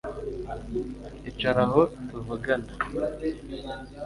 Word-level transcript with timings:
icara 1.29 1.61
aho 1.67 1.81
tuvugana 2.07 2.71